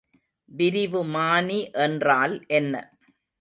விரிவுமானி 0.51 1.59
என்றால் 1.85 2.35
என்ன? 2.51 2.73